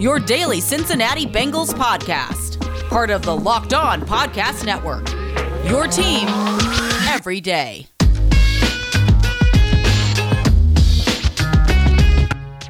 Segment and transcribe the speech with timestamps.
[0.00, 5.06] your daily Cincinnati Bengals podcast, part of the Locked On Podcast Network.
[5.68, 6.26] Your team
[7.06, 7.86] every day.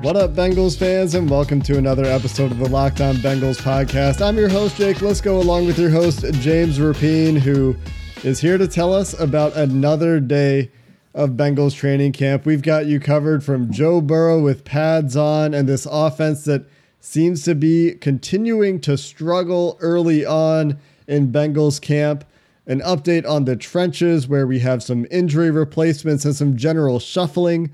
[0.03, 4.21] What up, Bengals fans, and welcome to another episode of the Locked On Bengals podcast.
[4.21, 7.77] I'm your host, Jake Liscow along with your host, James Rapien, who
[8.25, 10.73] is here to tell us about another day
[11.15, 12.45] of Bengals training camp.
[12.45, 16.67] We've got you covered from Joe Burrow with pads on and this offense that
[17.01, 22.25] seems to be continuing to struggle early on in Bengals camp.
[22.67, 27.73] An update on the trenches where we have some injury replacements and some general shuffling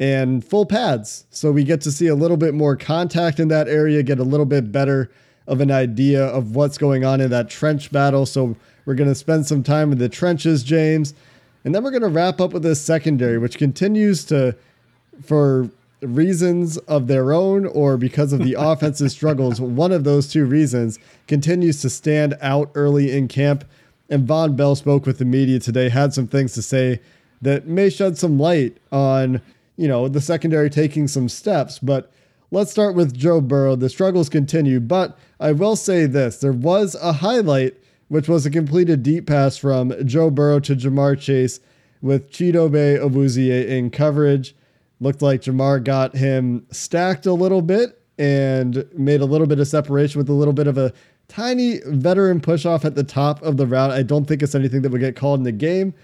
[0.00, 1.26] and full pads.
[1.30, 4.24] So we get to see a little bit more contact in that area, get a
[4.24, 5.10] little bit better
[5.46, 8.26] of an idea of what's going on in that trench battle.
[8.26, 11.14] So we're going to spend some time in the trenches, James.
[11.64, 14.56] And then we're going to wrap up with this secondary, which continues to,
[15.22, 15.70] for
[16.06, 20.98] reasons of their own or because of the offensive struggles, one of those two reasons
[21.26, 23.64] continues to stand out early in camp.
[24.10, 27.00] And Vonn Bell spoke with the media today, had some things to say
[27.42, 29.40] that may shed some light on
[29.76, 31.78] you know, the secondary taking some steps.
[31.78, 32.12] But
[32.50, 33.76] let's start with Joe Burrow.
[33.76, 34.80] The struggles continue.
[34.80, 37.74] But I will say this there was a highlight,
[38.08, 41.60] which was a completed deep pass from Joe Burrow to Ja'Marr Chase
[42.00, 44.54] with Chidobe Awuzie in coverage.
[45.04, 49.68] Looked like Ja'Marr got him stacked a little bit and made a little bit of
[49.68, 50.92] separation with a little bit of a
[51.28, 53.90] tiny veteran push off at the top of the route.
[53.90, 55.94] I don't think it's anything that would get called in the game.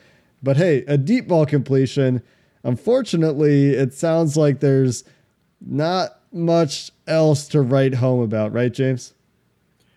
[0.42, 2.22] But hey, a deep ball completion
[2.62, 5.04] Unfortunately, it sounds like there's
[5.60, 9.14] not much else to write home about, right, James?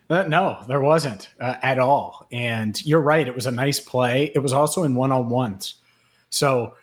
[0.08, 2.26] Uh, no, there wasn't uh, at all.
[2.32, 3.26] And you're right.
[3.26, 4.32] It was a nice play.
[4.34, 5.74] It was also in one on ones.
[6.30, 6.74] So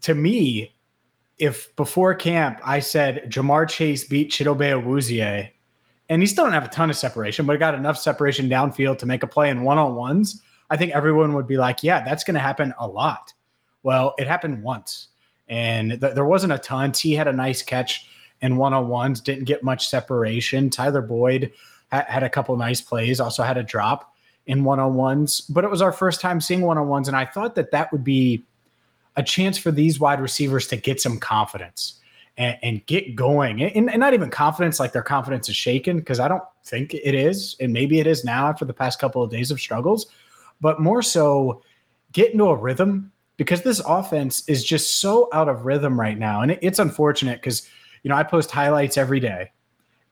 [0.00, 0.74] to me,
[1.40, 5.50] if before camp I said Ja'Marr Chase beat Chidobe Awuzie,
[6.08, 8.98] and he still don't have a ton of separation, but he got enough separation downfield
[8.98, 12.04] to make a play in one on ones, I think everyone would be like, yeah,
[12.04, 13.32] that's going to happen a lot.
[13.82, 15.08] Well, it happened once,
[15.48, 16.92] and th- there wasn't a ton.
[16.92, 18.06] T had a nice catch
[18.42, 20.68] in one on ones, didn't get much separation.
[20.68, 21.52] Tyler Boyd
[21.90, 24.12] ha- had a couple nice plays, also had a drop
[24.46, 27.16] in one on ones, but it was our first time seeing one on ones, and
[27.16, 28.44] I thought that that would be
[29.20, 31.94] a chance for these wide receivers to get some confidence.
[32.36, 36.20] And, and get going, and, and not even confidence like their confidence is shaken because
[36.20, 39.30] I don't think it is, and maybe it is now after the past couple of
[39.30, 40.06] days of struggles,
[40.58, 41.60] but more so
[42.12, 46.40] get into a rhythm because this offense is just so out of rhythm right now.
[46.40, 47.68] And it's unfortunate because,
[48.04, 49.50] you know, I post highlights every day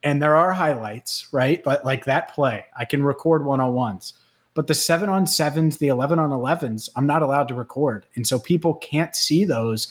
[0.02, 1.62] and there are highlights, right?
[1.62, 4.14] But like that play, I can record one on ones.
[4.58, 8.06] But the seven on sevens, the 11 on 11s, I'm not allowed to record.
[8.16, 9.86] And so people can't see those.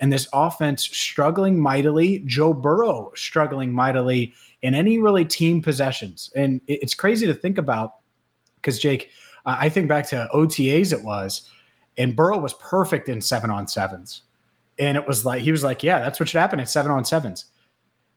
[0.00, 6.32] And this offense struggling mightily, Joe Burrow struggling mightily in any really team possessions.
[6.34, 7.98] And it's crazy to think about
[8.56, 9.10] because, Jake,
[9.46, 11.48] I think back to OTAs, it was
[11.96, 14.22] and Burrow was perfect in seven on sevens.
[14.80, 17.04] And it was like he was like, yeah, that's what should happen at seven on
[17.04, 17.44] sevens.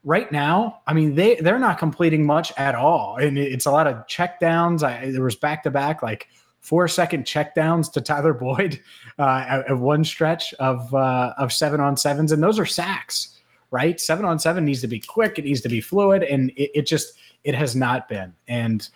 [0.04, 3.86] Right now, I mean, they they're not completing much at all, and it's a lot
[3.86, 4.82] of check downs.
[4.82, 6.28] I, there was back to back like
[6.60, 8.80] four second check downs to Tyler Boyd
[9.20, 13.40] uh, at, one stretch of uh, of seven on sevens, and those are sacks,
[13.70, 14.00] right?
[14.00, 16.88] Seven on seven needs to be quick, it needs to be fluid, and it, it
[16.88, 17.14] just
[17.44, 18.34] it has not been.
[18.48, 18.88] And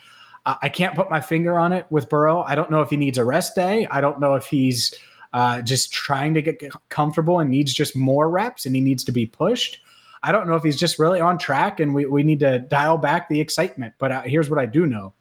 [0.46, 2.44] I can't put my finger on it with Burrow.
[2.44, 3.88] I don't know if he needs a rest day.
[3.90, 4.94] I don't know if he's
[5.34, 9.12] uh, just trying to get comfortable and needs just more reps and he needs to
[9.12, 9.82] be pushed.
[10.26, 12.98] I don't know if he's just really on track and we, we need to dial
[12.98, 13.94] back the excitement.
[14.00, 15.14] But uh, here's what I do know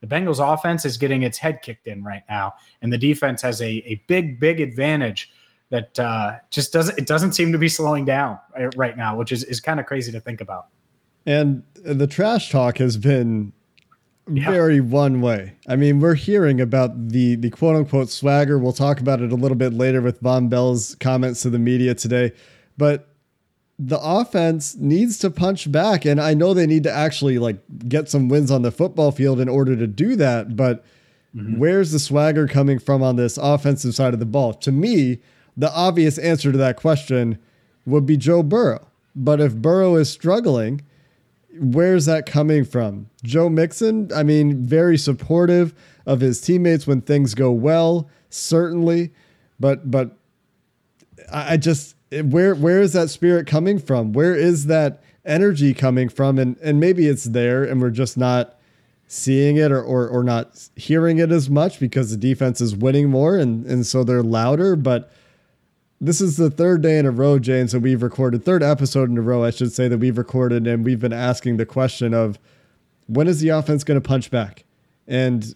[0.00, 3.60] the Bengals offense is getting its head kicked in right now, and the defense has
[3.60, 5.32] a, a big, big advantage
[5.70, 9.32] that uh, just doesn't it doesn't seem to be slowing down uh, right now, which
[9.32, 10.66] is, is kind of crazy to think about.
[11.26, 13.52] And the trash talk has been
[14.30, 14.50] yeah.
[14.50, 15.54] very one way.
[15.68, 18.58] I mean, we're hearing about the the quote unquote swagger.
[18.58, 21.94] We'll talk about it a little bit later with Vonn Bell's comments to the media
[21.94, 22.32] today,
[22.76, 23.11] but
[23.84, 27.58] the offense needs to punch back and I know they need to actually like
[27.88, 30.84] get some wins on the football field in order to do that, but
[31.34, 31.58] mm-hmm.
[31.58, 34.54] where's the swagger coming from on this offensive side of the ball?
[34.54, 35.18] To me,
[35.56, 37.38] the obvious answer to that question
[37.84, 38.86] would be Joe Burrow.
[39.16, 40.82] But if Burrow is struggling,
[41.58, 43.10] where's that coming from?
[43.24, 45.74] Joe Mixon, I mean, very supportive
[46.06, 49.12] of his teammates when things go well, certainly,
[49.58, 50.16] but but
[51.32, 54.12] I just where where is that spirit coming from?
[54.12, 56.38] Where is that energy coming from?
[56.38, 58.58] And and maybe it's there and we're just not
[59.12, 63.10] seeing it or, or, or not hearing it as much because the defense is winning
[63.10, 64.74] more and, and so they're louder.
[64.74, 65.12] But
[66.00, 69.18] this is the third day in a row, James, that we've recorded, third episode in
[69.18, 72.38] a row, I should say, that we've recorded, and we've been asking the question of
[73.06, 74.64] when is the offense going to punch back?
[75.06, 75.54] And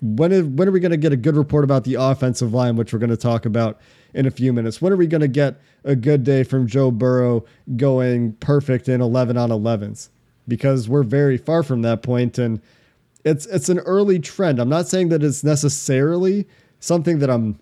[0.00, 2.76] when, is, when are we going to get a good report about the offensive line,
[2.76, 3.80] which we're going to talk about
[4.14, 4.80] in a few minutes?
[4.80, 7.44] When are we going to get a good day from Joe Burrow
[7.76, 10.08] going perfect in 11 on 11s?
[10.50, 12.60] because we're very far from that point and
[13.24, 14.58] it's it's an early trend.
[14.58, 16.46] I'm not saying that it's necessarily
[16.80, 17.58] something that I'm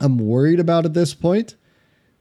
[0.00, 1.56] I'm worried about at this point,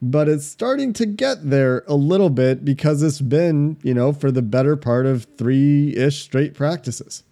[0.01, 4.31] but it's starting to get there a little bit because it's been, you know, for
[4.31, 7.23] the better part of 3ish straight practices.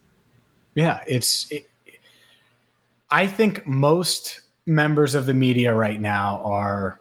[0.73, 1.69] Yeah, it's it,
[3.09, 6.99] I think most members of the media right now are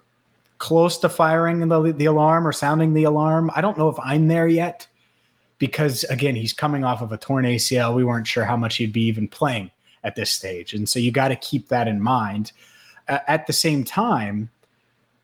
[0.58, 3.50] close to firing the, the alarm or sounding the alarm.
[3.54, 4.86] I don't know if I'm there yet
[5.58, 7.94] because again, he's coming off of a torn ACL.
[7.94, 9.70] We weren't sure how much he'd be even playing
[10.04, 10.72] at this stage.
[10.72, 12.52] And so you got to keep that in mind.
[13.08, 14.50] Uh, at the same time,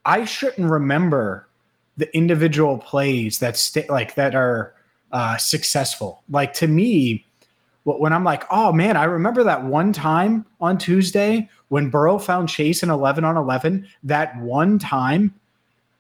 [0.05, 1.49] I shouldn't remember
[1.97, 4.75] the individual plays that stay like that are
[5.13, 6.23] uh, successful.
[6.29, 7.27] Like to me,
[7.85, 12.49] when I'm like, oh man, I remember that one time on Tuesday when Burrow found
[12.49, 13.87] Chase in 11 on 11.
[14.05, 15.35] That one time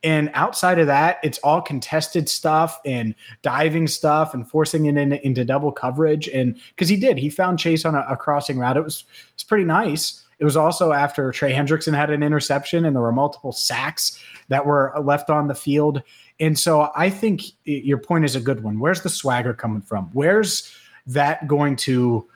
[0.04, 5.12] and outside of that, it's all contested stuff and diving stuff and forcing it in,
[5.12, 6.28] into double coverage.
[6.28, 8.76] And because he did, he found Chase on a, a crossing route.
[8.76, 9.04] It was
[9.34, 10.24] it's pretty nice.
[10.40, 14.18] It was also after Trey Hendrickson had an interception and there were multiple sacks
[14.48, 16.02] that were left on the field.
[16.40, 18.80] And so I think your point is a good one.
[18.80, 20.10] Where's the swagger coming from?
[20.12, 20.74] Where's
[21.06, 22.28] that going to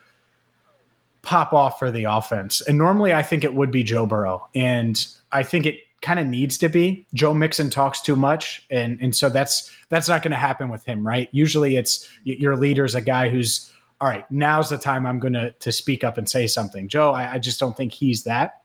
[1.21, 2.61] pop off for the offense?
[2.61, 4.47] And normally I think it would be Joe Burrow.
[4.55, 7.05] And I think it kind of needs to be.
[7.13, 10.85] Joe Mixon talks too much, and and so that's that's not going to happen with
[10.85, 11.29] him, right?
[11.31, 14.29] Usually, it's your leader's a guy who's all right.
[14.31, 16.87] Now's the time I'm going to to speak up and say something.
[16.87, 18.61] Joe, I, I just don't think he's that.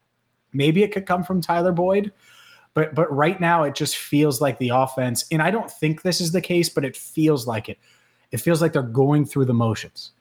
[0.52, 2.12] Maybe it could come from Tyler Boyd,
[2.74, 6.20] but but right now it just feels like the offense, and I don't think this
[6.20, 7.78] is the case, but it feels like it.
[8.32, 10.12] It feels like they're going through the motions.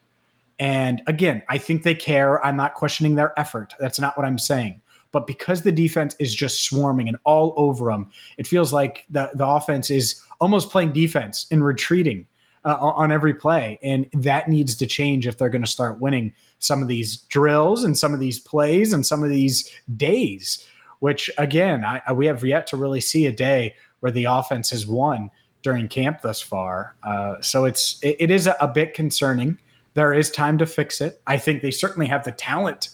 [0.60, 2.44] And again, I think they care.
[2.46, 3.74] I'm not questioning their effort.
[3.80, 4.82] That's not what I'm saying.
[5.12, 9.32] But because the defense is just swarming and all over them, it feels like the,
[9.34, 12.28] the offense is almost playing defense and retreating
[12.64, 13.80] uh, on every play.
[13.82, 17.84] And that needs to change if they're going to start winning some of these drills
[17.84, 20.66] and some of these plays and some of these days,
[21.00, 24.86] which again, I, we have yet to really see a day where the offense has
[24.86, 25.32] won
[25.62, 26.96] during camp thus far.
[27.04, 29.58] Uh, so it's it, it is a, a bit concerning.
[29.94, 31.22] There is time to fix it.
[31.28, 32.90] I think they certainly have the talent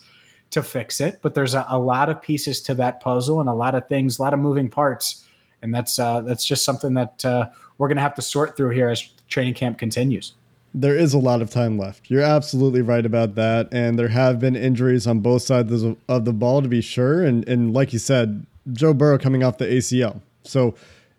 [0.52, 1.20] to fix it.
[1.22, 4.20] But there's a, a, lot of pieces to that puzzle and a lot of things,
[4.20, 5.26] a lot of moving parts,
[5.62, 8.72] and that's uh, that's just something that uh, we're going to have to sort through
[8.72, 10.34] here as training camp continues.
[10.74, 12.10] There is a lot of time left.
[12.10, 16.34] You're absolutely right about that, and there have been injuries on both sides of the
[16.34, 17.24] ball to be sure.
[17.24, 20.76] And and like you said, Joe Burrow coming off the ACL, so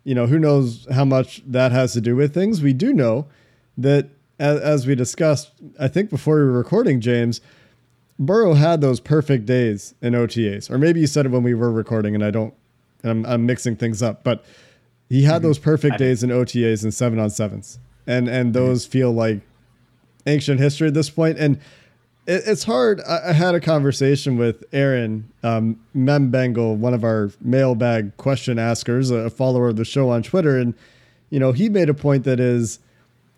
[0.09, 2.63] you know who knows how much that has to do with things.
[2.63, 3.27] We do know
[3.77, 4.09] that
[4.39, 7.41] as, as we discussed, I think before we were recording, James
[8.17, 11.71] Burrow had those perfect days in OTAs, or maybe you said it when we were
[11.71, 12.55] recording, and I don't,
[13.03, 14.43] and I'm, I'm mixing things up, but
[15.09, 15.43] he had mm-hmm.
[15.43, 18.65] those perfect days in OTAs and seven on sevens, and and mm-hmm.
[18.65, 18.91] those mm-hmm.
[18.91, 19.41] feel like
[20.25, 21.15] ancient history at this.
[21.19, 21.59] And
[22.29, 23.01] it, it's hard.
[23.01, 28.59] I, I, had a conversation with Aaron um, Mem Bengal, one of our mailbag question
[28.59, 30.73] askers, a follower of the show on Twitter, and
[31.29, 32.79] you know he made a point that is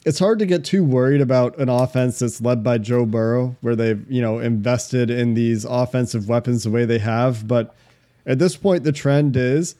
[0.04, 3.76] it's hard to get too worried about an offense that's led by Joe Burrow, where
[3.76, 7.48] they've you know invested in these offensive weapons the way they have.
[7.48, 7.74] But
[8.26, 9.76] at this point, the trend is,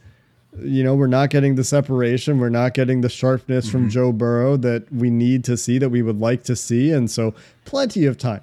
[0.60, 3.72] you know, we're not getting the separation, we're not getting the sharpness mm-hmm.
[3.72, 7.12] from Joe Burrow that we need to see, that we would like to see, and
[7.12, 7.34] so
[7.66, 8.42] plenty of time,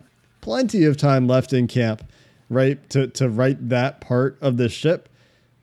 [0.48, 2.02] plenty of time left in camp,
[2.48, 5.06] right, to to right that part of the ship.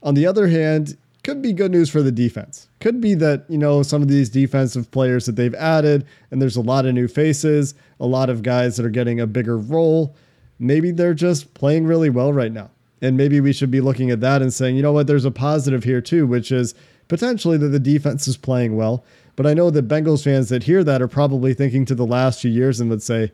[0.03, 2.67] On the other hand, could be good news for the defense.
[2.81, 6.55] Could be that, you know, some of these defensive players that they've added, and there's
[6.55, 10.15] a lot of new faces, a lot of guys that are getting a bigger role.
[10.59, 12.69] Maybe they're just playing really well right now.
[13.01, 15.31] And maybe we should be looking at that and saying, you know what, there's a
[15.31, 16.75] positive here too, which is
[17.07, 19.03] potentially that the defense is playing well.
[19.35, 22.39] But I know that Bengals fans that hear that are probably thinking to the last
[22.39, 23.31] few years and would say,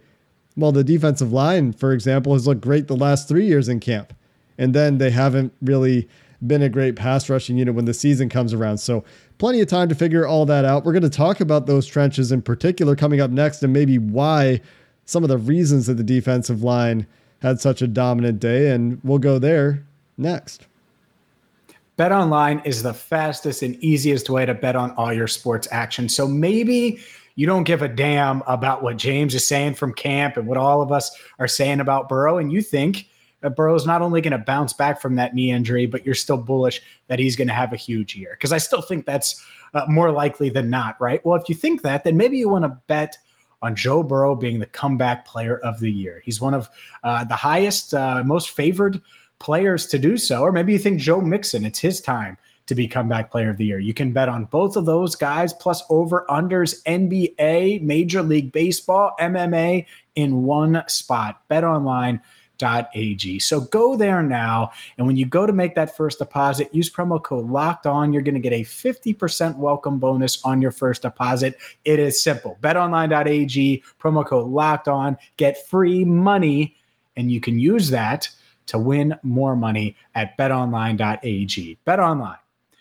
[0.56, 4.14] well, the defensive line, for example, has looked great the last three years in camp.
[4.58, 6.08] And then they haven't really
[6.46, 8.80] been a great pass rushing unit when the season comes around.
[8.80, 9.04] So,
[9.38, 10.86] plenty of time to figure all that out.
[10.86, 14.62] We're going to talk about those trenches in particular coming up next and maybe why
[15.06, 17.08] some of the reasons that the defensive line
[17.42, 18.72] had such a dominant day.
[18.72, 19.84] And we'll go there
[20.18, 20.68] next.
[21.98, 26.10] Bet online is the fastest and easiest way to bet on all your sports action.
[26.10, 27.00] So maybe
[27.36, 30.82] you don't give a damn about what James is saying from camp and what all
[30.82, 33.08] of us are saying about Burrow, and you think
[33.42, 36.38] that Burrow's not only going to bounce back from that knee injury, but you're still
[36.38, 38.32] bullish that he's going to have a huge year.
[38.34, 41.26] Because I still think that's uh, more likely than not, right?
[41.26, 43.18] Well, if you think that, then maybe you want to bet
[43.64, 46.22] on Joe Burrow being the comeback player of the year.
[46.24, 46.70] He's one of
[47.04, 49.02] uh, the highest, uh, most favored
[49.40, 50.42] players to do so.
[50.42, 53.66] Or maybe you think Joe Mixon, it's his time to be comeback player of the
[53.66, 53.80] year.
[53.80, 59.14] You can bet on both of those guys plus over unders NBA, Major League Baseball,
[59.20, 61.42] MMA in one spot.
[61.48, 62.22] Bet online.
[62.64, 63.42] .ag.
[63.42, 64.72] So go there now.
[64.98, 68.14] And when you go to make that first deposit, use promo code locked on.
[68.14, 71.58] You're going to get a 50% welcome bonus on your first deposit.
[71.86, 72.58] It is simple.
[72.62, 76.76] BetOnline.ag, promo code locked on, get free money,
[77.16, 78.30] and you can use that
[78.68, 81.78] to win more money at betonline.ag.
[81.86, 82.38] BetOnline,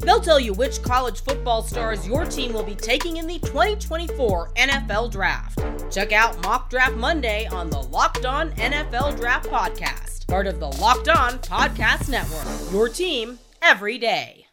[0.00, 4.52] They'll tell you which college football stars your team will be taking in the 2024
[4.54, 5.58] NFL Draft.
[5.90, 10.68] Check out Mock Draft Monday on the Locked On NFL Draft Podcast, part of the
[10.68, 12.72] Locked On Podcast Network.
[12.72, 14.46] Your team every day.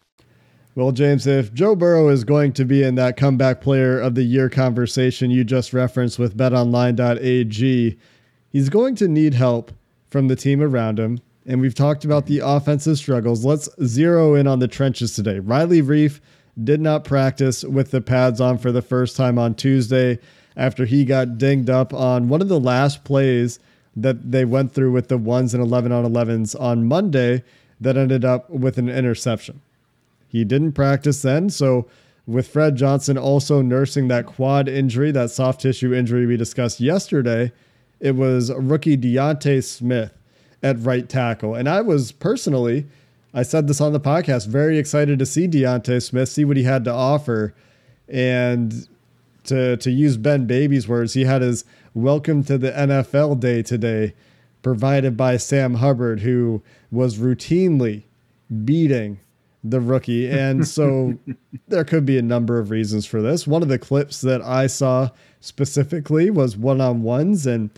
[0.73, 4.23] Well, James, if Joe Burrow is going to be in that comeback player of the
[4.23, 7.97] year conversation you just referenced with betonline.ag,
[8.49, 9.71] he's going to need help
[10.09, 13.45] from the team around him and we've talked about the offensive struggles.
[13.45, 15.39] Let's zero in on the trenches today.
[15.39, 16.19] Riley Reiff
[16.63, 20.19] did not practice with the pads on for the first time on Tuesday
[20.55, 23.59] after he got dinged up on one of the last plays
[23.95, 27.43] that they went through with the ones and 11 on 11s on Monday
[27.79, 29.61] that ended up with an interception.
[30.27, 31.87] He didn't practice then, so
[32.25, 37.51] with Fred Johnson also nursing that quad injury, that soft tissue injury we discussed yesterday,
[37.99, 40.17] it was rookie D'Ante Smith
[40.65, 41.53] at right tackle.
[41.53, 42.87] And I was personally,
[43.35, 46.63] I said this on the podcast, very excited to see D'Ante Smith, see what he
[46.63, 47.53] had to offer.
[48.09, 48.87] And
[49.43, 54.15] to to use Ben Baby's words, he had his welcome to the NFL day today,
[54.63, 58.03] provided by Sam Hubbard, who was routinely
[58.63, 59.19] beating
[59.63, 60.27] the rookie.
[60.27, 61.15] And so
[61.67, 63.45] there could be a number of reasons for this.
[63.45, 65.09] One of the clips that I saw
[65.41, 67.69] specifically was one on ones and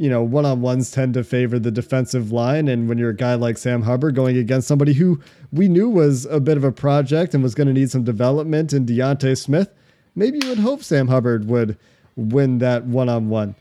[0.00, 2.68] you know, one on ones tend to favor the defensive line.
[2.68, 5.20] And when you're a guy like Sam Hubbard going against somebody who
[5.52, 8.72] we knew was a bit of a project and was going to need some development
[8.72, 9.68] in D'Ante Smith,
[10.16, 11.76] maybe you would hope Sam Hubbard would
[12.16, 13.54] win that one on one.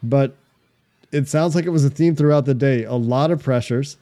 [0.00, 0.36] But
[1.10, 2.84] it sounds like it was a theme throughout the day.
[2.84, 3.96] A lot of pressures.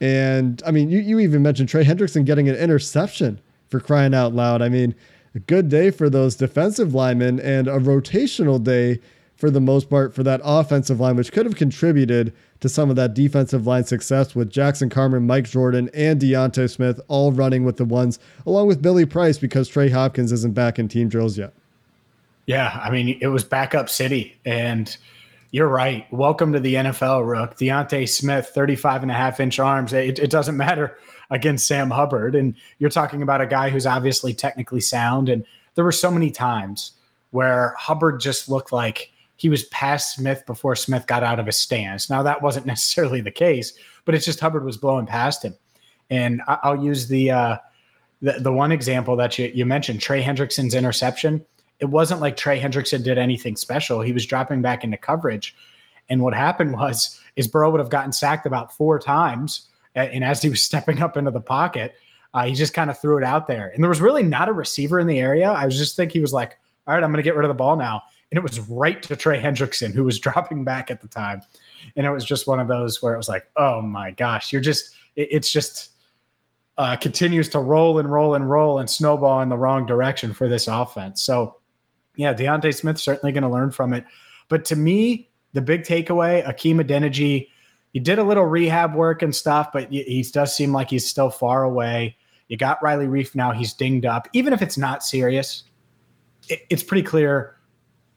[0.00, 4.34] And I mean, you, you even mentioned Trey Hendrickson getting an interception for crying out
[4.34, 4.60] loud.
[4.60, 4.92] I mean,
[5.36, 8.98] a good day for those defensive linemen and a rotational day
[9.42, 12.94] for the most part for that offensive line, which could have contributed to some of
[12.94, 17.76] that defensive line success with Jackson Carman, Mike Jordan, and D'Ante Smith all running with
[17.76, 21.52] the ones, along with Billy Price because Trey Hopkins isn't back in team drills yet.
[22.46, 24.38] Yeah, I mean, it was backup city.
[24.44, 24.96] And
[25.50, 26.06] you're right.
[26.12, 27.58] Welcome to the NFL, Rook.
[27.58, 29.92] D'Ante Smith, 35 and a half inch arms.
[29.92, 30.96] It, it doesn't matter
[31.30, 32.36] against Sam Hubbard.
[32.36, 35.28] And you're talking about a guy who's obviously technically sound.
[35.28, 35.44] And
[35.74, 36.92] there were so many times
[37.32, 39.11] where Hubbard just looked like
[39.42, 42.08] he was past Smith before Smith got out of his stance.
[42.08, 43.72] Now that wasn't necessarily the case,
[44.04, 45.56] but it's just Hubbard was blowing past him.
[46.10, 47.56] And I'll use the uh,
[48.20, 51.44] the, the one example that you, you mentioned, Trey Hendrickson's interception.
[51.80, 54.00] It wasn't like Trey Hendrickson did anything special.
[54.00, 55.56] He was dropping back into coverage.
[56.08, 59.66] And what happened was is Burrow would have gotten sacked about four times.
[59.96, 61.96] And as he was stepping up into the pocket,
[62.32, 63.70] uh, he just kind of threw it out there.
[63.74, 65.50] And there was really not a receiver in the area.
[65.50, 67.48] I was just think he was like, all right, I'm going to get rid of
[67.48, 71.02] the ball now and it was right to Trey Hendrickson, who was dropping back at
[71.02, 71.42] the time.
[71.96, 74.62] And it was just one of those where it was like, oh my gosh, you're
[74.62, 75.90] just, it, it's just
[76.78, 80.48] uh, continues to roll and roll and roll and snowball in the wrong direction for
[80.48, 81.22] this offense.
[81.22, 81.58] So,
[82.16, 84.06] yeah, D'Ante Smith certainly going to learn from it.
[84.48, 87.48] But to me, the big takeaway, Hakeem Adeniji,
[87.92, 91.28] he did a little rehab work and stuff, but he does seem like he's still
[91.28, 92.16] far away.
[92.48, 94.28] You got Riley Reiff now; he's dinged up.
[94.32, 95.64] Even if it's not serious,
[96.48, 97.56] it, it's pretty clear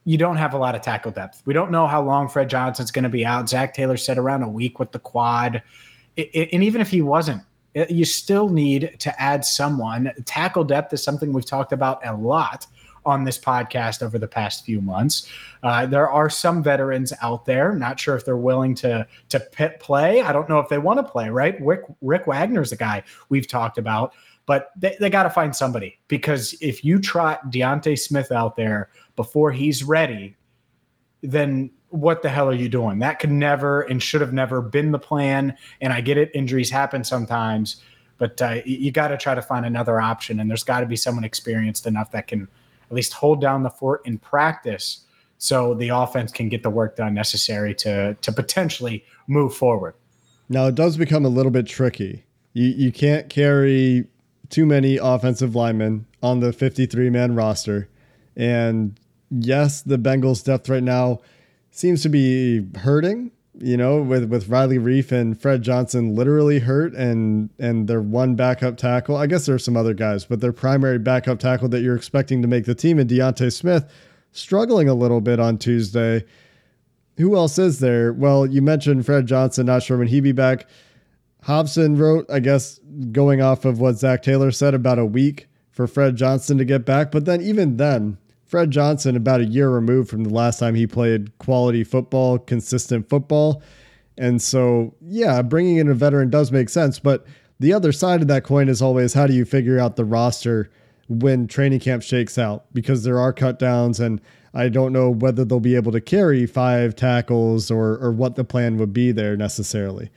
[0.06, 1.42] you don't have a lot of tackle depth.
[1.46, 3.50] We don't know how long Fred Johnson's going to be out.
[3.50, 5.62] Zac Taylor said around a week with the quad.
[6.16, 7.42] It, it, and even if he wasn't,
[7.74, 10.12] it, you still need to add someone.
[10.26, 12.68] Tackle depth is something we've talked about a lot
[13.06, 15.30] on this podcast over the past few months.
[15.62, 17.74] Uh, there are some veterans out there.
[17.74, 20.22] Not sure if they're willing to to pit play.
[20.22, 21.30] I don't know if they want to play.
[21.30, 24.14] Right, Rick Rick Wagner's the guy we've talked about,
[24.46, 28.90] but they, they got to find somebody because if you trot D'Ante Smith out there
[29.16, 30.36] before he's ready,
[31.22, 33.00] then what the hell are you doing?
[33.00, 35.56] That could never and should have never been the plan.
[35.82, 37.82] And I get it, injuries happen sometimes,
[38.18, 40.40] but uh, you got to try to find another option.
[40.40, 42.48] And there's got to be someone experienced enough that can
[42.90, 45.02] at least hold down the fort in practice
[45.38, 49.96] so the offense can get the work done necessary to to potentially move forward.
[50.50, 52.24] Now it does become a little bit tricky.
[52.54, 54.08] You you can't carry
[54.56, 57.90] too many offensive linemen on the 53 man roster.
[58.38, 58.98] And
[59.30, 61.20] yes, the Bengals depth right now
[61.72, 66.94] seems to be hurting, you know, with, with Riley Reiff and Fred Johnson literally hurt
[66.94, 69.18] and and their one backup tackle.
[69.18, 72.48] I guess there's some other guys, but their primary backup tackle that you're expecting to
[72.48, 73.92] make the team and D'Ante Smith
[74.32, 76.24] struggling a little bit on Tuesday.
[77.18, 78.14] Who else is there?
[78.14, 80.66] Well, you mentioned Fred Johnson, not sure when he'd be back.
[81.46, 82.80] Hobson wrote, I guess,
[83.12, 86.86] going off of what Zac Taylor said, about a week for Fred Johnson to get
[86.86, 87.12] back.
[87.12, 90.88] But then, even then, Fred Johnson, about a year removed from the last time he
[90.88, 93.62] played quality football, consistent football.
[94.18, 96.98] And so, yeah, bringing in a veteran does make sense.
[96.98, 97.28] But
[97.60, 100.72] the other side of that coin is always how do you figure out the roster
[101.10, 102.66] when training camp shakes out?
[102.74, 104.20] Because there are cut downs, and
[104.56, 108.44] I don't know whether they'll be able to carry five tackles or, or what the
[108.44, 110.10] plan would be there necessarily.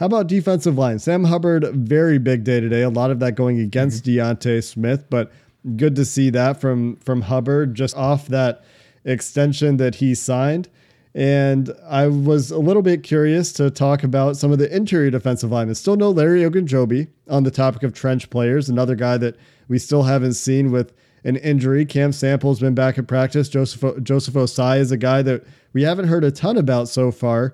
[0.00, 0.98] How about defensive line?
[0.98, 2.80] Sam Hubbard, very big day today.
[2.80, 4.16] A lot of that going against mm-hmm.
[4.16, 5.30] D'Ante Smith, but
[5.76, 8.64] good to see that from from Hubbard just off that
[9.04, 10.70] extension that he signed.
[11.14, 15.50] And I was a little bit curious to talk about some of the interior defensive
[15.50, 15.74] linemen.
[15.74, 19.36] Still no Larry Ogunjobi on the topic of trench players, another guy that
[19.68, 21.84] we still haven't seen with an injury.
[21.84, 23.50] Cam Sample's been back in practice.
[23.50, 27.52] Joseph Joseph Ossai is a guy that we haven't heard a ton about so far.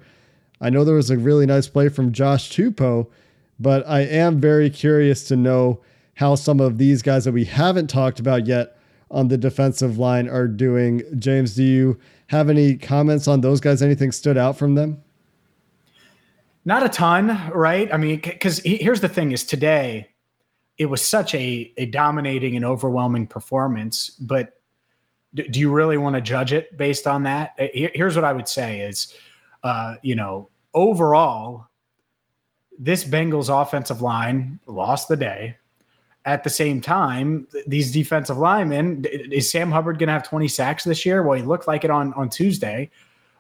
[0.60, 3.06] I know there was a really nice play from Josh Tupou,
[3.58, 5.80] but I am very curious to know
[6.14, 8.78] how some of these guys that we haven't talked about yet
[9.10, 11.02] on the defensive line are doing.
[11.18, 13.82] James, do you have any comments on those guys?
[13.82, 15.02] Anything stood out from them?
[16.64, 17.92] Not a ton, right?
[17.92, 20.08] I mean, because here's the thing: is today
[20.78, 24.60] it was such a a dominating and overwhelming performance, but
[25.34, 27.54] do you really want to judge it based on that?
[27.58, 29.14] Uh, here's what I would say: is
[29.66, 31.66] uh, you know, overall,
[32.78, 35.56] this Bengals offensive line lost the day.
[36.24, 40.84] At the same time, these defensive linemen is Sam Hubbard going to have 20 sacks
[40.84, 41.22] this year?
[41.22, 42.90] Well, he looked like it on on Tuesday,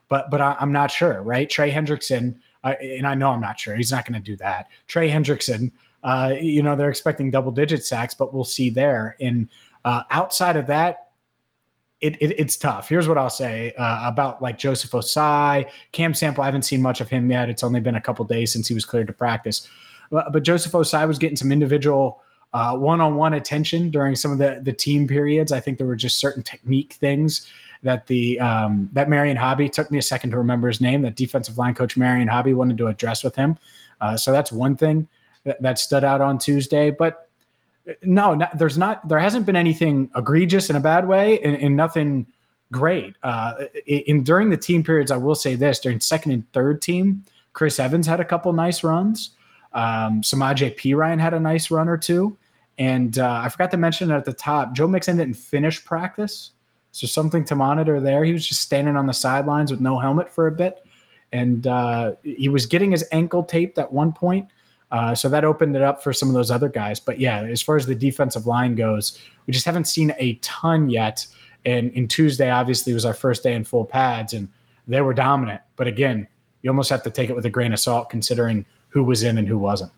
[0.08, 1.50] but but I, am not sure, right?
[1.50, 3.74] Trey Hendrickson, uh, and I know I'm not sure.
[3.74, 4.68] He's not going to do that.
[4.86, 5.72] Trey Hendrickson,
[6.04, 9.16] uh, you know, they're expecting double digit sacks, but we'll see there.
[9.20, 9.48] And
[9.84, 11.05] uh, outside of that,
[12.06, 12.88] it, it, it's tough.
[12.88, 16.42] Here's what I'll say uh, about like Joseph Ossai, Cam Sample.
[16.42, 17.48] I haven't seen much of him yet.
[17.50, 19.68] It's only been a couple days since he was cleared to practice.
[20.10, 24.60] But, but Joseph Ossai was getting some individual uh, one-on-one attention during some of the
[24.62, 25.52] the team periods.
[25.52, 27.50] I think there were just certain technique things
[27.82, 31.02] that the um, that Marion Hobby took me a second to remember his name.
[31.02, 33.58] That defensive line coach Marion Hobby wanted to address with him.
[34.00, 35.08] Uh, so that's one thing
[35.44, 36.90] that, that stood out on Tuesday.
[36.90, 37.25] But
[38.02, 39.06] no, there's not.
[39.08, 42.26] There hasn't been anything egregious in a bad way, and, and nothing
[42.72, 43.16] great.
[43.22, 43.54] Uh,
[43.86, 47.78] in during the team periods, I will say this: during second and third team, Chris
[47.78, 49.30] Evans had a couple nice runs.
[49.72, 50.22] Um,
[50.76, 50.94] P.
[50.94, 52.36] Ryan had a nice run or two,
[52.78, 56.52] and uh, I forgot to mention at the top, Joe Mixon didn't finish practice,
[56.92, 58.24] so something to monitor there.
[58.24, 60.84] He was just standing on the sidelines with no helmet for a bit,
[61.32, 64.48] and uh, he was getting his ankle taped at one point.
[64.90, 67.00] Uh, so that opened it up for some of those other guys.
[67.00, 70.90] But yeah, as far as the defensive line goes, we just haven't seen a ton
[70.90, 71.26] yet.
[71.64, 74.48] And in Tuesday, obviously, was our first day in full pads, and
[74.86, 75.60] they were dominant.
[75.74, 76.28] But again,
[76.62, 79.36] you almost have to take it with a grain of salt, considering who was in
[79.36, 79.90] and who wasn't.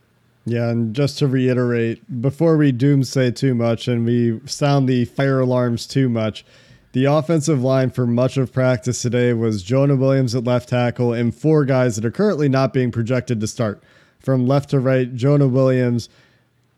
[0.47, 5.41] Yeah, and just to reiterate, before we doomsay too much and we sound the fire
[5.41, 6.45] alarms too much,
[6.93, 11.35] the offensive line for much of practice today was Jonah Williams at left tackle and
[11.35, 13.83] four guys that are currently not being projected to start
[14.19, 15.15] from left to right.
[15.15, 16.09] Jonah Williams,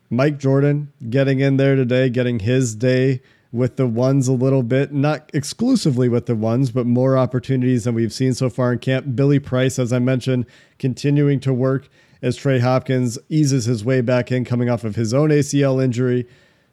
[0.09, 3.21] Mike Jordan getting in there today, getting his day
[3.53, 7.93] with the ones a little bit, not exclusively with the ones, but more opportunities than
[7.93, 9.15] we've seen so far in camp.
[9.15, 10.45] Billy Price, as I mentioned,
[10.79, 11.89] continuing to work
[12.21, 16.27] as Trey Hopkins eases his way back in, coming off of his own ACL injury.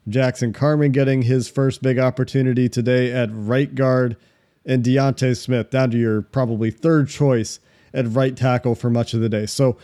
[0.09, 4.17] Jackson Carman getting his first big opportunity today at right guard.
[4.65, 7.59] and D'Ante Smith down to your probably third choice
[7.95, 9.47] at right tackle for much of the day.
[9.47, 9.79] So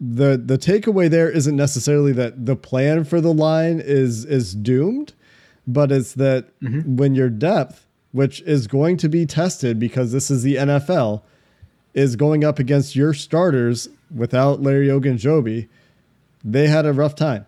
[0.00, 5.12] the the takeaway there isn't necessarily that the plan for the line is is doomed,
[5.66, 6.96] but it's that mm-hmm.
[6.96, 11.22] when your depth, which is going to be tested because this is the NFL,
[11.94, 15.68] is going up against your starters without Larry Ogunjobi,
[16.44, 17.46] they had a rough time.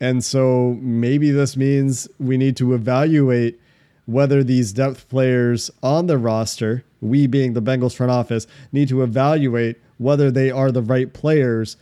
[0.00, 3.60] And so maybe this means we need to evaluate
[4.06, 9.02] whether these depth players on the roster, we being the Bengals front office, need to
[9.02, 11.76] evaluate whether they are the right players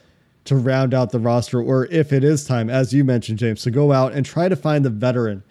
[0.44, 3.70] to round out the roster, or if it is time, as you mentioned, James, to
[3.70, 5.42] go out and try to find the veteran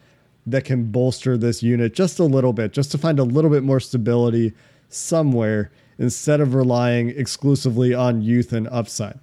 [0.48, 3.64] that can bolster this unit just a little bit, just to find a little bit
[3.64, 4.54] more stability
[4.90, 9.20] somewhere instead of relying exclusively on youth and upside.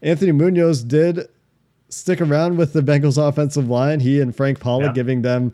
[0.00, 1.28] Anthony Munoz did
[1.88, 4.00] stick around with the Bengals offensive line.
[4.00, 4.92] He and Frank Pollack yeah.
[4.92, 5.52] giving them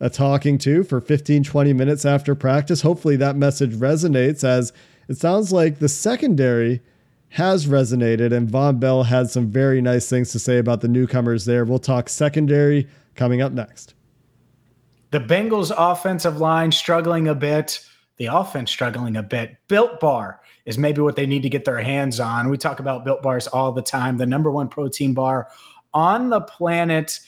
[0.00, 2.82] a talking to for 15, 20 minutes after practice.
[2.82, 4.72] Hopefully that message resonates as
[5.08, 6.82] it sounds like the secondary
[7.30, 11.44] has resonated and Vonn Bell had some very nice things to say about the newcomers
[11.44, 11.64] there.
[11.64, 13.94] We'll talk secondary coming up next.
[15.10, 17.84] The Bengals offensive line struggling a bit,
[18.16, 19.56] the offense struggling a bit.
[19.68, 22.48] Built Bar is maybe what they need to get their hands on.
[22.48, 25.48] We talk about Built Bars all the time, the number one protein bar
[25.94, 27.20] on the planet.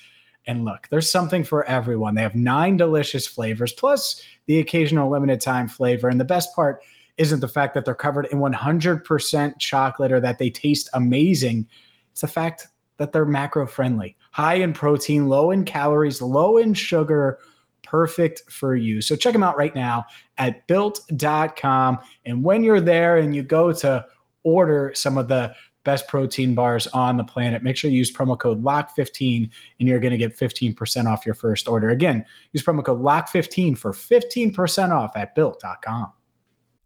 [0.46, 2.14] And look, there's something for everyone.
[2.14, 6.08] They have nine delicious flavors, plus the occasional limited time flavor.
[6.08, 6.82] And the best part
[7.18, 11.66] isn't the fact that they're covered in 100% chocolate or that they taste amazing.
[12.12, 16.74] It's the fact that they're macro friendly, high in protein, low in calories, low in
[16.74, 17.38] sugar,
[17.82, 19.00] perfect for you.
[19.00, 20.04] So check them out right now
[20.38, 21.98] at built.com.
[22.24, 24.04] And when you're there and you go to
[24.42, 25.54] order some of the
[25.84, 27.62] best protein bars on the planet.
[27.62, 31.34] Make sure you use promo code LOCK15 and you're going to get 15% off your
[31.34, 31.88] first order.
[31.88, 36.12] Again, use promo code LOCK15 for 15% off at built.com.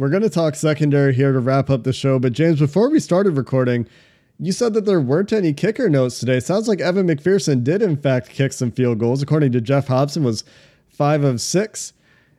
[0.00, 2.18] We're going to talk secondary here to wrap up the show.
[2.18, 3.86] But, James, before we started recording,
[4.38, 6.40] you said that there weren't any kicker notes today.
[6.40, 9.20] Sounds like Evan McPherson did, in fact, kick some field goals.
[9.20, 10.42] According to Geoff Hobson, was
[10.88, 11.92] five of six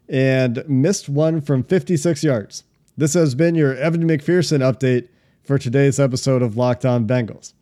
[0.09, 2.63] and missed one from 56 yards.
[2.97, 5.09] This has been your Evan McPherson update
[5.43, 7.53] for today's episode of Locked On Bengals.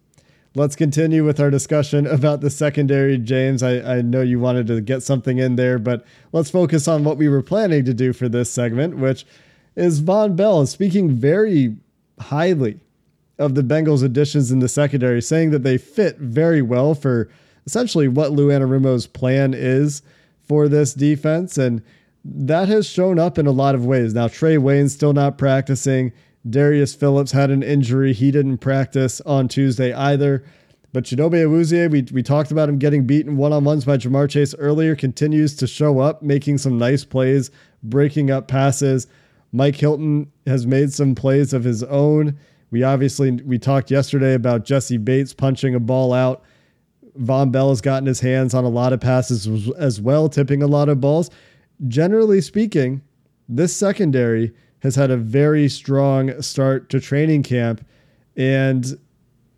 [0.55, 3.61] Let's continue with our discussion about the secondary, James.
[3.61, 7.17] I, I know you wanted to get something in there, but let's focus on what
[7.17, 9.25] we were planning to do for this segment, which–
[9.79, 11.77] is Vonn Bell speaking very
[12.19, 12.79] highly
[13.37, 17.29] of the Bengals' additions in the secondary, saying that they fit very well for
[17.65, 20.01] essentially what Lou Anarumo's plan is
[20.41, 21.57] for this defense.
[21.57, 21.81] And
[22.25, 24.13] that has shown up in a lot of ways.
[24.13, 26.11] Now, Trae Wayne's still not practicing.
[26.49, 28.11] Darius Phillips had an injury.
[28.11, 30.43] He didn't practice on Tuesday either.
[30.91, 34.29] But Chidobe Awuzie, we, we talked about him getting beaten one on ones by Ja'Marr
[34.29, 37.51] Chase earlier, continues to show up, making some nice plays,
[37.83, 39.07] breaking up passes.
[39.51, 42.37] Mike Hilton has made some plays of his own.
[42.71, 46.43] We obviously we talked yesterday about Jessie Bates punching a ball out.
[47.19, 50.67] Vonn Bell has gotten his hands on a lot of passes as well, tipping a
[50.67, 51.29] lot of balls.
[51.87, 53.01] Generally speaking,
[53.47, 57.85] this secondary has had a very strong start to training camp.
[58.37, 58.97] And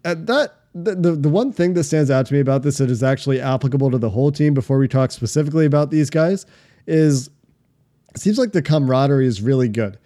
[0.06, 2.89] at that the, the, the one thing that stands out to me about this that
[2.89, 6.45] is actually applicable to the whole team before we talk specifically about these guys
[6.88, 7.30] is
[8.15, 9.97] seems like the camaraderie is really good.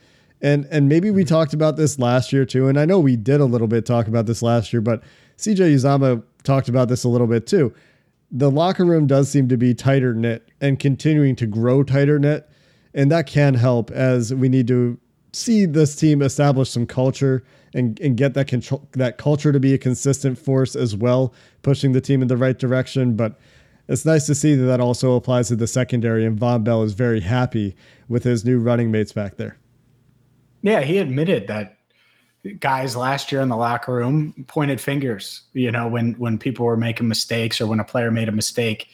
[0.42, 1.34] And and maybe we mm-hmm.
[1.34, 2.68] talked about this last year too.
[2.68, 5.04] And I know we did a little bit talk about this last year, but
[5.38, 7.74] CJ Uzomah talked about this a little bit too.
[8.32, 12.50] The locker room does seem to be tighter knit and continuing to grow tighter knit.
[12.94, 14.98] And that can help as we need to
[15.34, 19.74] see this team establish some culture and, and get that control that culture to be
[19.74, 23.16] a consistent force as well, pushing the team in the right direction.
[23.16, 23.38] But
[23.88, 26.94] it's nice to see that that also applies to the secondary, and Vonn Bell is
[26.94, 27.76] very happy
[28.08, 29.58] with his new running mates back there.
[30.62, 31.78] Yeah, he admitted that
[32.60, 36.78] guys last year in the locker room pointed fingers, you know, when when people were
[36.78, 38.88] making mistakes or when a player made a mistake.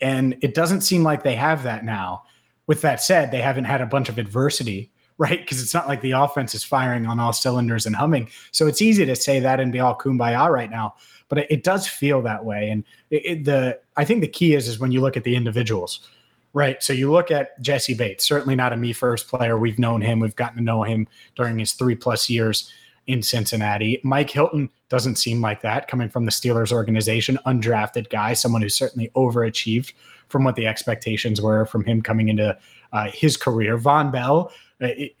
[0.00, 2.22] And it doesn't seem like they have that now.
[2.66, 4.89] With that said, they haven't had a bunch of adversity,
[5.20, 5.40] right?
[5.40, 8.28] Because it's not like the offense is firing on all cylinders and humming.
[8.52, 10.94] So it's easy to say that and be all kumbaya right now
[11.30, 12.68] but it, it does feel that way.
[12.68, 15.34] And it, it, the I think the key is is when you look at the
[15.34, 16.06] individuals,
[16.52, 16.82] right?
[16.82, 19.58] So you look at Jessie Bates, certainly not a me first player.
[19.58, 22.70] We've known him, we've gotten to know him during his three plus years
[23.06, 24.00] in Cincinnati.
[24.04, 28.68] Mike Hilton doesn't seem like that coming from the Steelers organization, undrafted guy, someone who
[28.68, 29.92] certainly overachieved
[30.28, 32.56] from what the expectations were from him coming into
[32.92, 33.78] uh, his career.
[33.78, 35.16] Vonn Bell, it,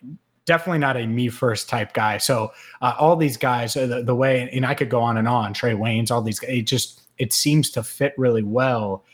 [0.46, 2.18] definitely not a me first type guy.
[2.18, 5.28] So uh, all these guys, uh, the, the, way, and I could go on and
[5.28, 5.54] on.
[5.54, 9.04] Trae Waynes, all these, it just it seems to fit really well,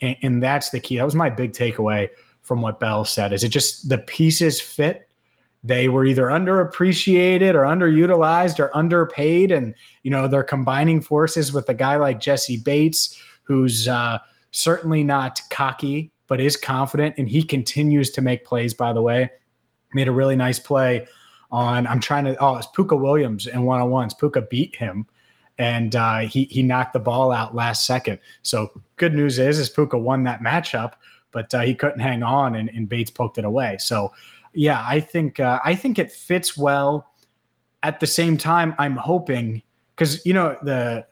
[0.00, 0.96] and, and that's the key.
[0.96, 2.08] That was my big takeaway
[2.42, 3.32] from what Bell said.
[3.32, 5.08] Is it just the pieces fit?
[5.64, 11.68] They were either underappreciated or underutilized or underpaid, and you know they're combining forces with
[11.68, 14.18] a guy like Jessie Bates, who's uh,
[14.52, 18.74] certainly not cocky but is confident, and he continues to make plays.
[18.74, 19.30] By the way,
[19.94, 21.06] made a really nice play
[21.50, 21.86] on.
[21.86, 22.36] I'm trying to.
[22.38, 24.14] Oh, it's Pooka Williams in one on ones.
[24.14, 25.06] Pooka beat him,
[25.58, 28.18] and uh, he he knocked the ball out last second.
[28.42, 30.92] So good news is, is Pooka won that matchup,
[31.32, 33.76] but uh, he couldn't hang on, and, and, Bates poked it away.
[33.78, 34.12] So
[34.52, 37.10] yeah, I think uh, I think it fits well.
[37.84, 39.62] At the same time, I'm hoping
[39.94, 41.06] because you know the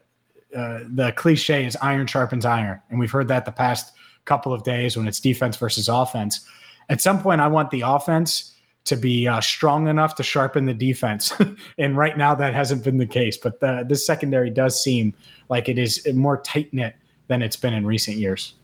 [0.55, 3.93] uh, the cliche is iron sharpens iron, and we've heard that the past
[4.25, 6.45] couple of days when it's defense versus offense.
[6.89, 8.53] At some point, I want the offense
[8.87, 11.33] to be uh, strong enough to sharpen the defense.
[11.79, 13.37] and right now, that hasn't been the case.
[13.37, 15.15] But the, this secondary does seem
[15.49, 16.97] like it is more tight knit
[17.29, 18.55] than it's been in recent years.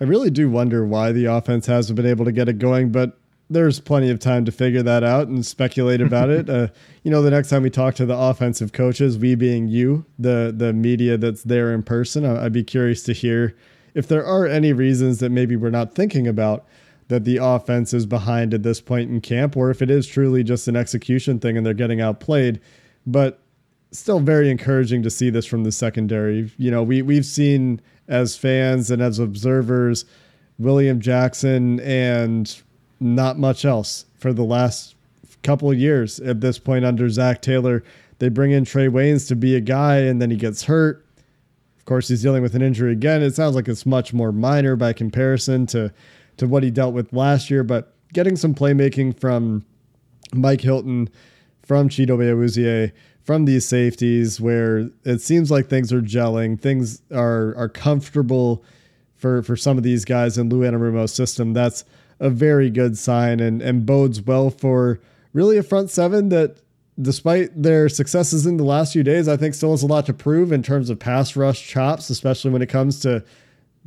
[0.00, 3.18] I really do wonder why the offense hasn't been able to get it going, but
[3.50, 6.48] there's plenty of time to figure that out and speculate about it.
[6.58, 6.68] Uh,
[7.02, 10.52] you know, the next time we talk to the offensive coaches, we being you, the
[10.56, 13.54] the media that's there in person, I'd be curious to hear
[13.94, 16.66] if there are any reasons that maybe we're not thinking about
[17.08, 20.44] that the offense is behind at this point in camp, or if it is truly
[20.44, 22.60] just an execution thing and they're getting outplayed.
[23.06, 23.40] But
[23.90, 26.50] still very encouraging to see this from the secondary.
[26.58, 30.04] You know, we we've seen as fans and as observers
[30.58, 32.62] William Jackson and
[33.00, 34.94] not much else for the last
[35.42, 37.82] couple of years at this point under Zac Taylor.
[38.18, 41.04] They bring in Trae Waynes to be a guy and then he gets hurt.
[41.78, 43.22] Of course, he's dealing with an injury again.
[43.22, 45.92] It sounds like it's much more minor by comparison to
[46.38, 49.64] to what he dealt with last year, but getting some playmaking from
[50.32, 51.08] Mike Hilton,
[51.62, 57.54] from Chidobe Awuzie, from these safeties where it seems like things are gelling, things are
[57.56, 58.64] are comfortable
[59.16, 61.52] for for some of these guys in Lou Anarumo's system.
[61.52, 61.84] That's
[62.20, 65.00] a very good sign and and bodes well for
[65.34, 66.56] really a front seven that
[67.00, 70.14] despite their successes in the last few days, I think still has a lot to
[70.14, 73.22] prove in terms of pass rush chops, especially when it comes to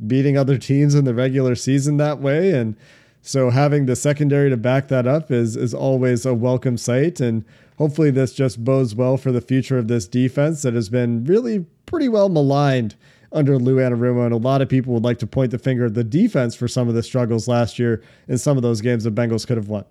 [0.06, 2.52] beating other teams in the regular season that way.
[2.52, 2.76] And
[3.20, 7.20] so having the secondary to back that up is is always a welcome sight.
[7.20, 7.44] And
[7.78, 11.66] hopefully this just bodes well for the future of this defense that has been really
[11.86, 12.96] pretty well maligned
[13.30, 14.24] under Lou Anarumo.
[14.24, 16.68] And a lot of people would like to point the finger at the defense for
[16.68, 19.68] some of the struggles last year in some of those games the Bengals could have
[19.68, 19.84] won.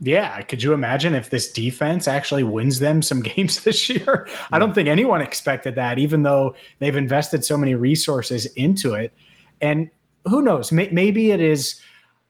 [0.00, 4.28] Yeah, could you imagine if this defense actually wins them some games this year?
[4.52, 9.12] I don't think anyone expected that, even though they've invested so many resources into it.
[9.60, 9.90] And
[10.24, 10.70] who knows?
[10.72, 11.80] Maybe it is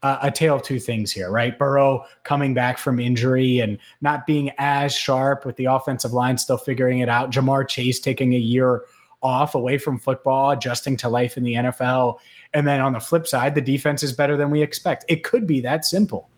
[0.03, 1.57] a tale of two things here, right?
[1.57, 6.57] Burrow coming back from injury and not being as sharp with the offensive line still
[6.57, 7.31] figuring it out.
[7.31, 8.83] Ja'Marr Chase taking a year
[9.23, 12.19] off away from football, adjusting to life in the NFL.
[12.53, 15.03] And then on the flip side, the defense is better than we expect.
[15.07, 16.29] It could be that simple.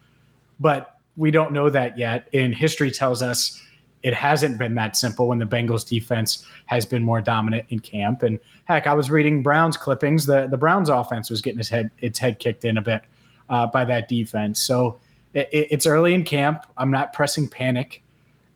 [0.59, 2.29] But we don't know that yet.
[2.33, 3.61] And history tells us
[4.01, 8.23] it hasn't been that simple when the Bengals defense has been more dominant in camp.
[8.23, 10.25] And heck, I was reading Browns clippings.
[10.25, 13.03] The the Browns offense was getting its head its head kicked in a bit
[13.49, 14.61] uh, by that defense.
[14.61, 14.99] So
[15.33, 16.65] it, it's early in camp.
[16.77, 18.01] I'm not pressing panic,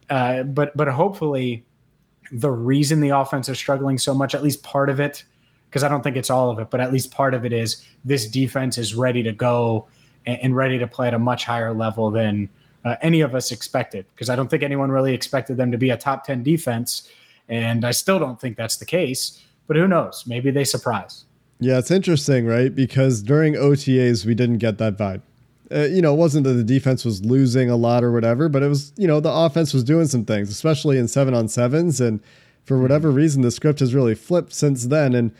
[0.09, 1.65] uh, but but hopefully
[2.31, 5.25] the reason the offense is struggling so much, at least part of it,
[5.69, 7.85] because I don't think it's all of it, but at least part of it is
[8.05, 9.87] this defense is ready to go
[10.25, 12.49] and, and ready to play at a much higher level than
[12.85, 14.05] uh, any of us expected.
[14.13, 17.09] Because I don't think anyone really expected them to be a top 10 defense.
[17.49, 19.41] And I still don't think that's the case.
[19.67, 20.25] But who knows?
[20.27, 21.25] Maybe they surprise.
[21.59, 22.73] Yeah, it's interesting, right?
[22.73, 25.21] Because during OTAs, we didn't get that vibe.
[25.71, 28.61] Uh, you know, it wasn't that the defense was losing a lot or whatever, but
[28.61, 32.01] it was, you know, the offense was doing some things, especially in seven on sevens.
[32.01, 32.19] And
[32.65, 35.15] for whatever reason, the script has really flipped since then.
[35.15, 35.31] And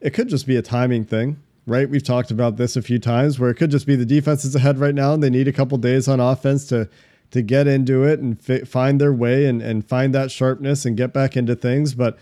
[0.00, 1.88] it could just be a timing thing right?
[1.88, 4.54] We've talked about this a few times where it could just be the defense is
[4.54, 6.88] ahead right now and they need a couple days on offense to
[7.30, 10.96] to get into it and fi- find their way and, and find that sharpness and
[10.96, 11.92] get back into things.
[11.92, 12.18] But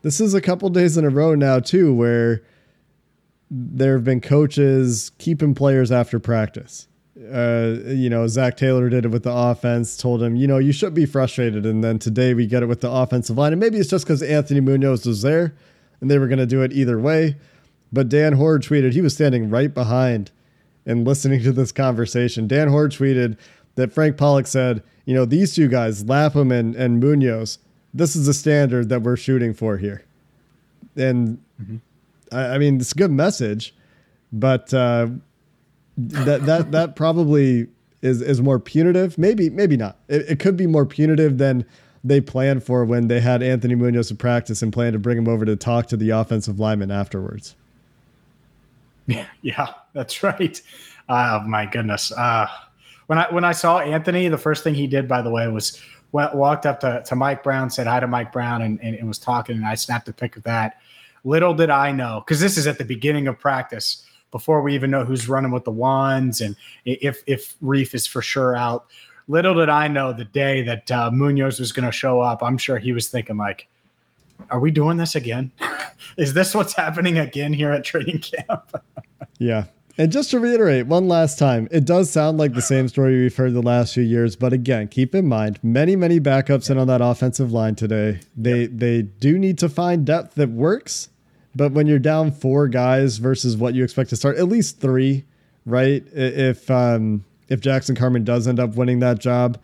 [0.00, 2.42] this is a couple days in a row now too where
[3.50, 6.88] there have been coaches keeping players after practice.
[7.32, 10.72] Uh, you know, Zac Taylor did it with the offense, told him, you know, you
[10.72, 11.64] should be frustrated.
[11.64, 13.52] And then today we get it with the offensive line.
[13.52, 15.54] And maybe it's just because Anthony Munoz was there
[16.00, 17.36] and they were going to do it either way.
[17.94, 20.32] But Dan Hoard tweeted he was standing right behind
[20.84, 22.48] and listening to this conversation.
[22.48, 23.38] Dan Hoard tweeted
[23.76, 27.58] that Frank Pollack said, you know, these two guys, Lapham and, and Munoz,
[27.92, 30.04] this is the standard that we're shooting for here.
[30.96, 31.76] And mm-hmm.
[32.32, 33.74] I, I, mean, it's a good message,
[34.32, 35.08] but uh,
[35.96, 37.68] that that that probably
[38.02, 39.18] is is more punitive.
[39.18, 39.98] Maybe maybe not.
[40.08, 41.64] It, it could be more punitive than
[42.04, 45.28] they planned for when they had Anthony Munoz to practice and planned to bring him
[45.28, 47.56] over to talk to the offensive lineman afterwards.
[49.06, 50.60] Yeah, yeah, that's right.
[51.08, 52.12] Oh my goodness.
[52.12, 52.46] Uh,
[53.06, 55.80] when I when I saw Anthony, the first thing he did, by the way, was
[56.12, 59.08] went, walked up to, to Mike Brown, said hi to Mike Brown, and, and, and
[59.08, 60.80] was talking, and I snapped a pic of that.
[61.24, 64.90] Little did I know, because this is at the beginning of practice, before we even
[64.90, 68.86] know who's running with the ones and if if Reiff is for sure out.
[69.28, 72.42] Little did I know the day that uh, Munoz was going to show up.
[72.42, 73.68] I'm sure he was thinking like,
[74.50, 75.52] "Are we doing this again?
[76.16, 78.82] is this what's happening again here at training camp?"
[79.38, 79.66] yeah,
[79.96, 83.36] and just to reiterate one last time, it does sound like the same story we've
[83.36, 86.88] heard the last few years, but again, keep in mind many, many backups in on
[86.88, 88.20] that offensive line today.
[88.36, 88.70] They yep.
[88.72, 91.10] they do need to find depth that works,
[91.54, 95.24] but when you're down four guys versus what you expect to start, at least three,
[95.64, 96.04] right?
[96.12, 99.58] If um, if Jackson Carman does end up winning that job,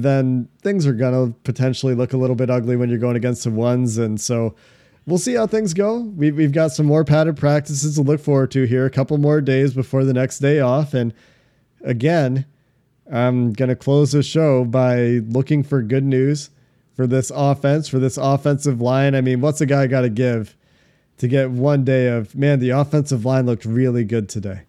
[0.00, 3.50] then things are gonna potentially look a little bit ugly when you're going against the
[3.50, 4.54] ones, and so
[5.06, 6.00] we'll see how things go.
[6.00, 9.40] We've, we've got some more padded practices to look forward to here, a couple more
[9.40, 10.94] days before the next day off.
[10.94, 11.12] And
[11.82, 12.46] again,
[13.10, 16.50] I'm going to close the show by looking for good news
[16.94, 19.14] for this offense, for this offensive line.
[19.14, 20.56] I mean, what's a guy got to give
[21.18, 24.62] to get one day of, man, the offensive line looked really good today.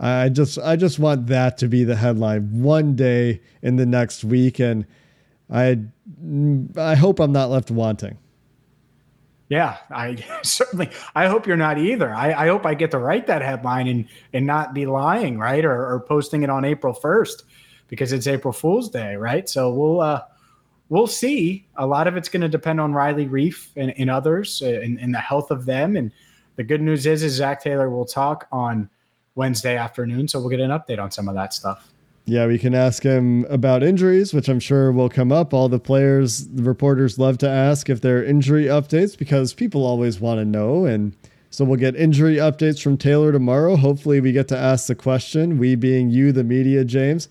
[0.00, 4.24] I just I just want that to be the headline one day in the next
[4.24, 4.86] week and
[5.50, 5.80] I
[6.76, 8.16] I hope I'm not left wanting.
[9.50, 10.88] Yeah, I certainly.
[11.14, 12.14] I hope you're not either.
[12.14, 15.64] I, I, hope I get to write that headline and and not be lying, right,
[15.64, 17.44] or, or posting it on April first
[17.88, 19.48] because it's April Fool's Day, right?
[19.48, 20.22] So we'll uh,
[20.88, 21.66] we'll see.
[21.76, 24.98] A lot of it's going to depend on Riley Reiff and, and others uh, and,
[24.98, 25.96] and, the health of them.
[25.96, 26.12] And
[26.56, 28.88] the good news is, is Zac Taylor will talk on
[29.34, 31.90] Wednesday afternoon, so we'll get an update on some of that stuff.
[32.26, 35.52] Yeah, we can ask him about injuries, which I'm sure will come up.
[35.52, 39.84] All the players, the reporters love to ask if there are injury updates because people
[39.84, 40.84] always want to know.
[40.84, 41.16] And
[41.50, 43.74] so we'll get injury updates from Taylor tomorrow.
[43.74, 47.28] Hopefully, we get to ask the question, we being you, the media, James,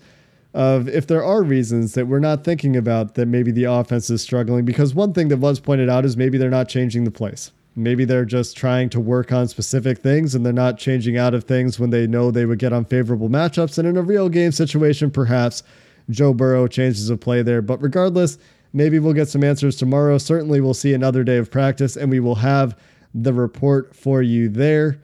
[0.52, 4.20] of if there are reasons that we're not thinking about that maybe the offense is
[4.20, 4.66] struggling.
[4.66, 7.52] Because one thing that was pointed out is maybe they're not changing the place.
[7.76, 11.44] Maybe they're just trying to work on specific things and they're not changing out of
[11.44, 13.78] things when they know they would get unfavorable matchups.
[13.78, 15.62] And in a real game situation, perhaps
[16.10, 17.62] Joe Burrow changes of play there.
[17.62, 18.38] But regardless,
[18.72, 20.18] maybe we'll get some answers tomorrow.
[20.18, 22.76] Certainly, we'll see another day of practice and we will have
[23.14, 25.00] the report for you there.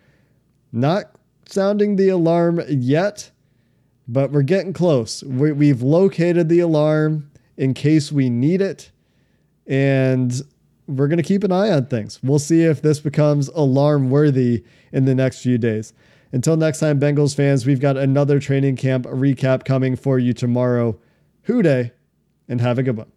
[0.72, 1.12] Not
[1.48, 3.30] sounding the alarm yet,
[4.08, 5.22] but we're getting close.
[5.24, 8.90] We, have located the alarm in case we need it.
[9.66, 10.40] And
[10.86, 12.20] we're going to keep an eye on things.
[12.22, 15.92] We'll see if this becomes alarm worthy in the next few days.
[16.32, 20.98] Until next time, Bengals fans, we've got another training camp recap coming for you tomorrow.
[21.42, 21.92] Who Dey,
[22.48, 23.10] and have a good one.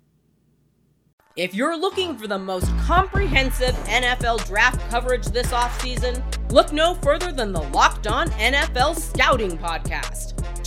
[1.36, 7.32] If you're looking for the most comprehensive NFL draft coverage this offseason, look no further
[7.32, 10.38] than the Locked On NFL Scouting Podcast.